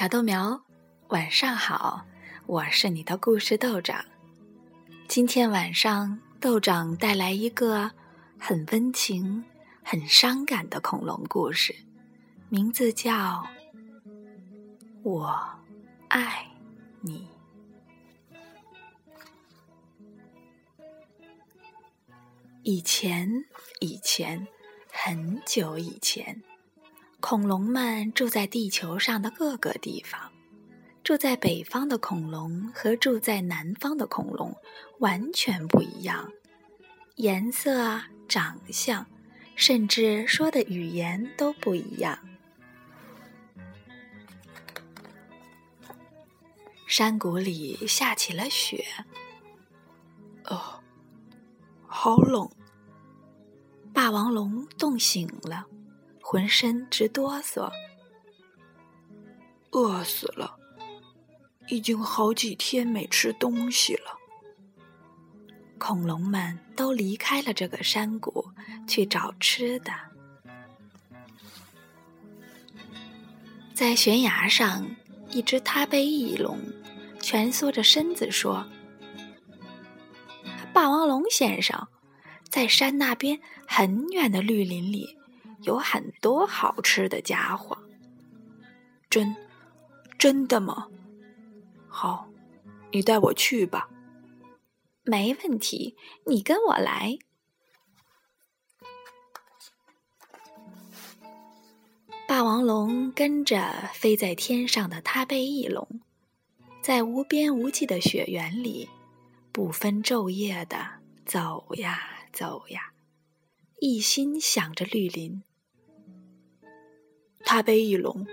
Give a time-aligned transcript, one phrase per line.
[0.00, 0.58] 小豆苗，
[1.08, 2.06] 晚上好，
[2.46, 4.02] 我是你的故事豆长。
[5.06, 7.90] 今天晚上，豆长带来一个
[8.38, 9.44] 很温情、
[9.82, 11.76] 很伤感的恐龙故事，
[12.48, 13.12] 名字叫
[15.02, 15.38] 《我
[16.08, 16.50] 爱
[17.02, 17.28] 你》。
[22.62, 23.28] 以前，
[23.80, 24.48] 以前，
[24.90, 26.42] 很久以前。
[27.30, 30.32] 恐龙们住在地球上的各个地方，
[31.04, 34.52] 住在北方的恐龙和住在南方的恐龙
[34.98, 36.28] 完全不一样，
[37.14, 39.06] 颜色、长相，
[39.54, 42.18] 甚至说的语言都不一样。
[46.84, 48.84] 山谷里下起了雪，
[50.46, 50.82] 哦，
[51.86, 52.50] 好冷！
[53.92, 55.68] 霸王龙冻醒了。
[56.30, 57.68] 浑身直哆嗦，
[59.72, 60.56] 饿死了，
[61.66, 64.16] 已经好几天没吃东西了。
[65.76, 68.48] 恐龙们都离开了这个山谷，
[68.86, 69.92] 去找吃的。
[73.74, 74.88] 在悬崖上，
[75.30, 76.60] 一只踏背翼龙
[77.20, 78.64] 蜷缩着身子说
[80.72, 81.88] ：“霸王龙先生，
[82.48, 85.16] 在山那边很远的绿林里。”
[85.62, 87.76] 有很多好吃的家伙，
[89.08, 89.36] 真
[90.18, 90.88] 真的吗？
[91.88, 92.28] 好，
[92.92, 93.88] 你带我去吧。
[95.02, 97.18] 没问题，你跟我来。
[102.28, 106.00] 霸王龙跟着飞在天上的他背翼龙，
[106.80, 108.88] 在无边无际的雪原里，
[109.50, 112.00] 不分昼夜的走呀
[112.32, 112.92] 走呀，
[113.80, 115.42] 一心想着绿林。
[117.44, 118.26] 踏背翼龙，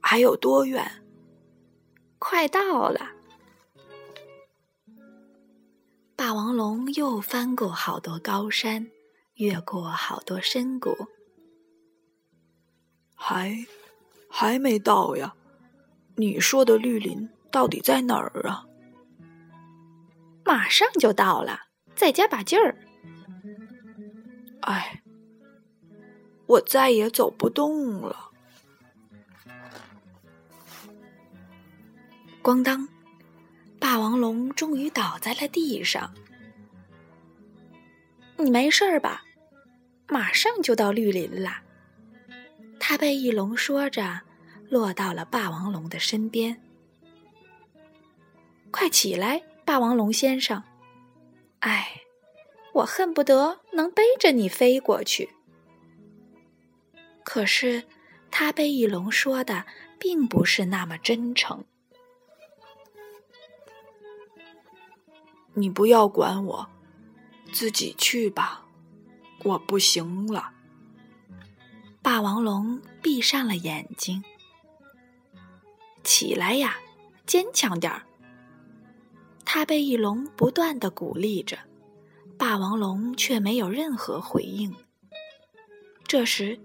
[0.00, 1.02] 还有多远？
[2.18, 3.10] 快到了。
[6.14, 8.88] 霸王龙又翻过好多高山，
[9.34, 11.08] 越过好多深谷，
[13.16, 13.66] 还
[14.28, 15.34] 还没到呀？
[16.16, 18.66] 你说的绿林到底在哪儿啊？
[20.44, 21.62] 马上就到了，
[21.96, 22.76] 再加把劲儿。
[24.60, 25.02] 哎。
[26.46, 28.30] 我再也走不动了。
[32.42, 32.88] 咣当！
[33.78, 36.14] 霸王龙终于倒在了地上。
[38.36, 39.24] 你没事吧？
[40.08, 41.62] 马上就到绿林了。
[42.78, 44.22] 他被翼龙说着，
[44.68, 46.60] 落到了霸王龙的身边。
[48.70, 50.62] 快起来，霸王龙先生！
[51.60, 52.02] 哎，
[52.74, 55.30] 我恨不得能背着你飞过去。
[57.24, 57.84] 可是，
[58.30, 59.64] 他被翼龙说的
[59.98, 61.64] 并不是那么真诚。
[65.54, 66.68] 你不要管我，
[67.52, 68.66] 自己去吧，
[69.44, 70.52] 我不行了。
[72.02, 74.24] 霸王龙闭上了眼睛。
[76.02, 76.76] 起来呀，
[77.26, 78.02] 坚强点儿！
[79.44, 81.58] 他被翼龙不断的鼓励着，
[82.36, 84.74] 霸王龙却没有任何回应。
[86.04, 86.60] 这时。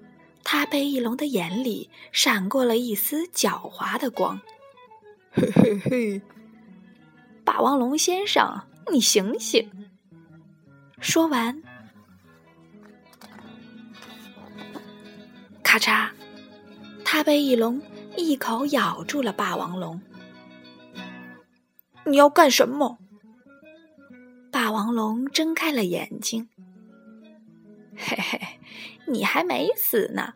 [0.50, 4.40] 他被翼龙的眼里闪过了一丝狡猾的光。
[5.30, 6.22] 嘿嘿嘿，
[7.44, 9.70] 霸王龙先生，你醒醒！
[11.02, 11.62] 说完，
[15.62, 16.12] 咔嚓，
[17.04, 17.82] 他被翼龙
[18.16, 20.02] 一口咬住了霸王龙。
[22.06, 22.98] 你要干什么？
[24.50, 26.48] 霸王龙睁开了眼睛。
[27.98, 28.60] 嘿嘿，
[29.08, 30.36] 你还没死呢，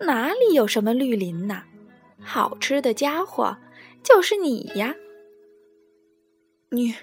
[0.00, 1.64] 哪里有什么绿林呐？
[2.22, 3.56] 好吃的家伙
[4.02, 4.94] 就是你呀！
[6.70, 6.94] 你，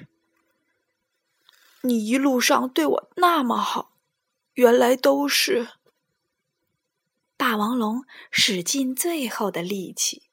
[1.82, 3.98] 你一路上对我那么好，
[4.54, 5.68] 原来都是……
[7.38, 10.30] 霸王龙使尽最后的力气，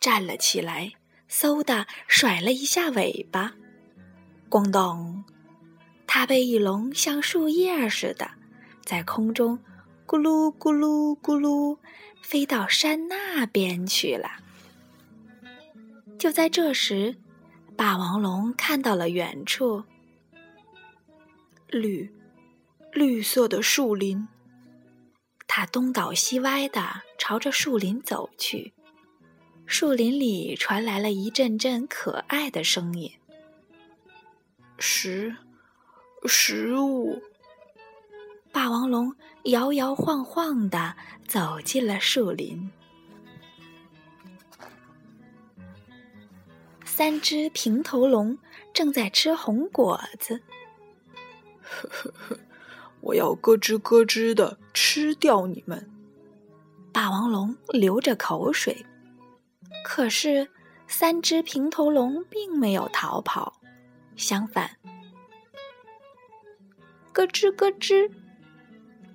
[0.00, 0.94] 站了起来，
[1.30, 3.54] 嗖的甩了一下尾巴。
[4.48, 5.24] 咣当！
[6.06, 8.30] 它被翼龙像树叶似的，
[8.82, 9.58] 在空中
[10.06, 11.76] 咕噜咕噜咕噜
[12.22, 14.30] 飞到山那边去了。
[16.18, 17.16] 就在这时，
[17.76, 19.84] 霸王龙看到了远处
[21.68, 22.10] 绿
[22.90, 24.26] 绿色的树林，
[25.46, 28.72] 它东倒西歪的朝着树林走去。
[29.66, 33.12] 树林里传来了一阵阵可爱的声音。
[34.78, 35.34] 食
[36.26, 37.20] 食物，
[38.52, 39.14] 霸霸王龙
[39.44, 40.94] 摇摇晃晃地
[41.26, 42.70] 走进了树林。
[46.84, 48.36] 三只平头龙
[48.74, 50.42] 正在吃红果子。
[51.62, 52.38] 呵呵呵，
[53.00, 55.90] 我要咯吱咯吱的吃掉你们！
[56.92, 58.84] 霸王龙流着口水。
[59.84, 60.50] 可是，
[60.86, 63.60] 三只平头龙并没有逃跑，
[64.18, 64.68] 相反，
[67.12, 68.10] 咯吱咯吱，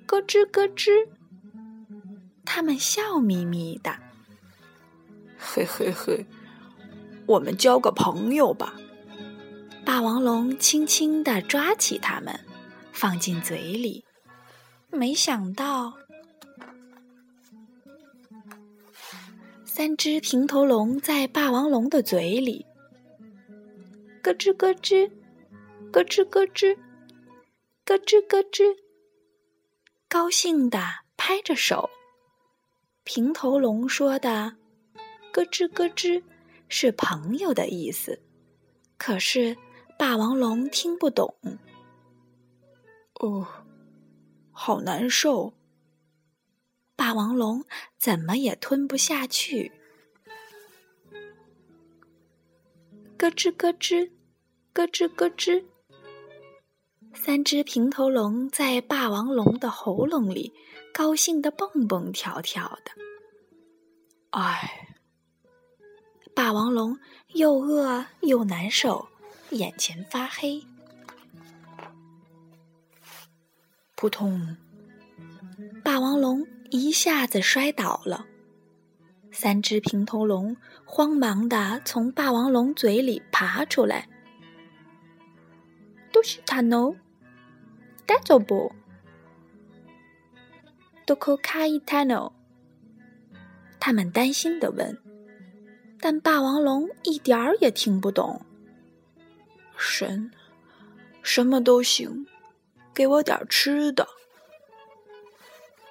[0.08, 1.10] 咯吱咯吱，
[2.46, 3.94] 他们笑眯眯的。
[5.38, 6.26] 嘿嘿嘿，
[7.26, 8.76] 我们交个朋友吧。
[9.86, 12.40] 霸王龙轻轻地抓起它们，
[12.94, 14.06] 放进嘴里，
[14.90, 15.94] 没想到。
[19.66, 22.66] 三只平头龙在霸王龙的嘴里，
[24.24, 25.12] 咯吱咯吱，
[25.92, 26.78] 咯吱咯吱，
[27.86, 28.78] 咯吱咯吱，
[30.08, 30.80] 高兴地
[31.18, 31.90] 拍着手。
[33.04, 34.56] 平头龙说的
[35.34, 36.24] “咯吱咯吱”
[36.70, 38.22] 是朋友的意思，
[38.98, 39.58] 可是
[40.00, 41.36] 霸王龙听不懂。
[43.16, 43.46] 哦，
[44.52, 45.54] 好难受。
[46.96, 47.66] 霸王龙
[47.98, 49.74] 怎么也吞不下去，
[53.18, 54.10] 咯吱咯吱，
[54.74, 55.64] 咯吱咯吱。
[57.14, 60.52] 三只平头龙在霸王龙的喉咙里
[60.94, 62.92] 高兴的蹦蹦跳跳的。
[64.32, 64.96] 唉，
[66.34, 66.98] 霸王龙
[67.30, 69.08] 又饿又难受，
[69.52, 70.64] 眼前发黑。
[73.96, 74.58] 扑通，
[75.84, 76.46] 霸王龙。
[76.76, 78.26] 一下子摔倒了，
[79.34, 84.08] 三只平头龙慌忙地从霸王龙嘴里爬出来。
[86.12, 86.96] 都是他喏，
[88.06, 88.72] 带走不？
[91.06, 92.32] 都可卡伊他喏。
[93.80, 94.98] 他们担心的问，
[96.00, 98.46] 但霸王龙一点儿也听不懂。
[99.76, 100.32] 神，
[101.24, 102.28] 什么都行，
[102.94, 104.08] 给我点吃的。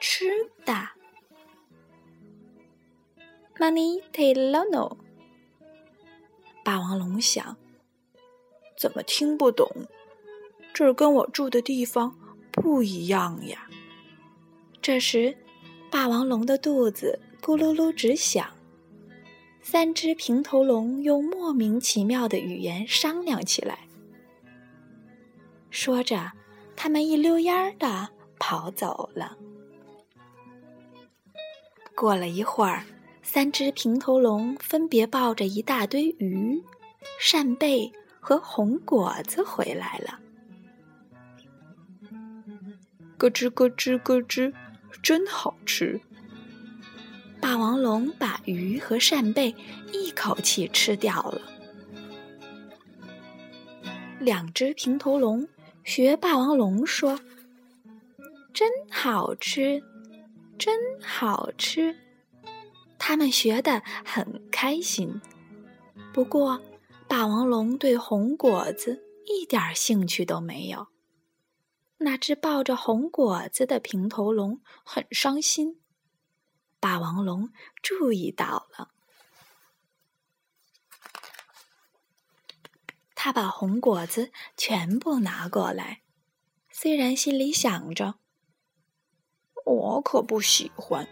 [0.01, 0.25] 吃
[0.65, 0.89] 的
[3.59, 4.97] ，money te lono。
[6.65, 7.57] 霸王龙想，
[8.77, 9.69] 怎么听不懂？
[10.73, 12.17] 这儿跟我住的地方
[12.51, 13.69] 不一样呀。
[14.81, 15.37] 这时，
[15.91, 18.49] 霸王龙的肚子咕噜噜直响。
[19.61, 23.87] 三只平头龙用莫名其妙的语言商量起来，
[25.71, 26.33] 说着，
[26.75, 28.09] 他们一溜烟儿的
[28.41, 29.37] 跑走了。
[31.95, 32.85] 过了一会儿，
[33.23, 36.63] 三只平头龙分别抱着一大堆鱼、
[37.19, 37.91] 扇贝
[38.21, 40.19] 和红果子回来了。
[43.17, 44.53] 咯吱咯吱咯吱，
[45.03, 46.01] 真好吃！
[47.41, 49.55] 霸王龙把鱼和扇贝
[49.93, 51.41] 一口气吃掉了。
[54.19, 55.49] 两只平头龙
[55.85, 57.19] 学霸王龙说
[58.53, 59.83] ：“真好吃。”
[60.59, 61.97] 真好吃，
[63.05, 65.21] 他们学得很开心。
[66.15, 66.63] 不过，
[67.09, 70.87] 霸王龙对红果子一点兴趣都没有。
[71.99, 75.81] 那只抱着红果子的平头龙很伤心。
[76.79, 77.51] 霸王龙
[77.83, 78.93] 注意到了，
[83.17, 86.03] 他把红果子全部拿过来，
[86.71, 88.15] 虽然心里想着。
[89.65, 91.09] 我可不喜欢，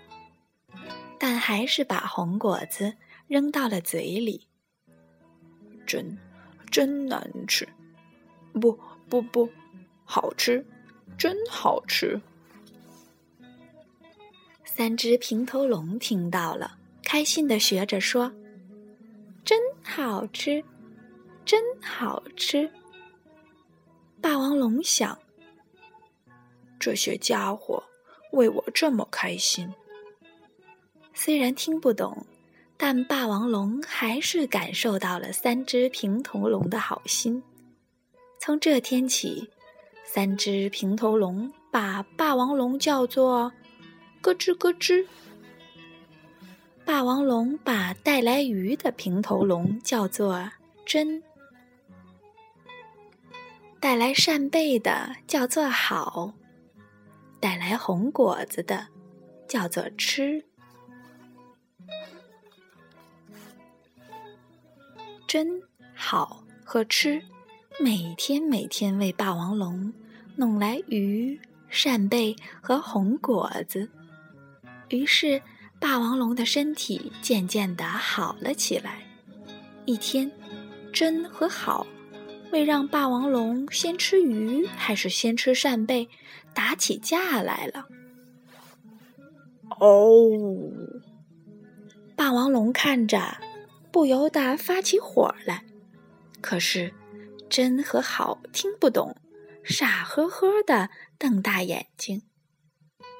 [1.22, 2.94] 但还是把红果子
[3.28, 4.48] 扔到了嘴里。
[5.86, 6.16] 真，
[6.70, 7.68] 真难吃！
[8.54, 9.46] 不不不，
[10.02, 10.64] 好吃，
[11.18, 12.18] 真好吃！
[14.64, 18.32] 三只平头龙听到了，开心的学着说
[19.44, 20.64] ：“真好吃，
[21.44, 22.72] 真好吃！”
[24.22, 25.18] 霸王龙想，
[26.78, 27.84] 这些家伙。
[28.32, 29.74] 为我这么开心，
[31.22, 32.24] 虽然听不懂，
[32.78, 37.42] 但霸王龙还是感受到了三只平头龙的好心。
[38.38, 39.46] 从这天起，
[40.02, 43.52] 三只平头龙把霸王龙叫做
[44.22, 45.06] “咯吱咯吱”，
[46.86, 50.50] 霸王龙把带来鱼的平头龙叫做
[50.86, 51.22] “真”，
[53.78, 56.32] 带来扇贝的叫做“好”。
[57.38, 58.86] 带来红果子的，
[59.46, 60.42] 叫做吃，
[65.32, 65.62] 真
[65.94, 67.22] 好和吃。
[67.78, 69.92] 每天每天为霸王龙
[70.34, 73.88] 弄来鱼、扇贝和红果子。
[74.88, 75.40] 于是，
[75.78, 79.06] 霸王龙的身体渐渐的好了起来。
[79.84, 80.28] 一天，
[80.92, 81.87] 真和好
[82.50, 86.08] 为让霸王龙先吃鱼还是先吃扇贝
[86.52, 87.87] 打起架来了。
[89.78, 90.28] 哦，
[92.16, 93.38] 霸王龙看着，
[93.92, 95.64] 不由得发起火来。
[96.40, 96.94] 可是，
[97.49, 99.16] 真和好听不懂，
[99.62, 102.23] 傻呵呵的瞪大眼睛。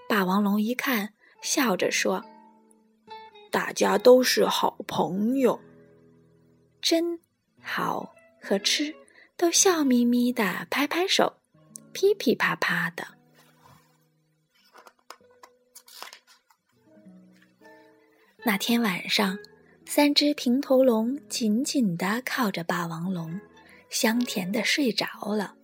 [0.09, 2.25] 霸王龙一看，笑着说
[3.51, 5.61] ：“大家都是好朋友。”
[6.81, 7.21] 真、
[7.63, 8.95] 好和吃
[9.37, 11.37] 都笑眯眯的拍拍手，
[11.93, 13.07] 噼噼啪啪的。
[18.43, 19.39] 那天晚上，
[19.93, 23.41] 三只平头龙紧紧地靠着霸王龙，
[23.89, 25.05] 香甜的睡着
[25.35, 25.57] 了。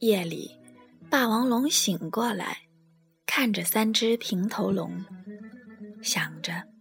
[0.00, 0.58] 夜里，
[1.08, 2.62] 霸王龙醒过来，
[3.24, 5.04] 看着三只平头龙，
[6.02, 6.75] 想着。